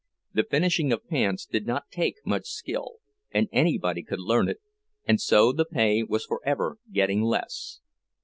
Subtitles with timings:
[0.33, 2.95] The finishing of pants did not take much skill,
[3.29, 4.57] and anybody could learn it,
[5.07, 7.81] and so the pay was forever getting less.